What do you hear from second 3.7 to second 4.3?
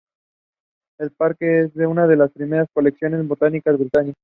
de Bretaña.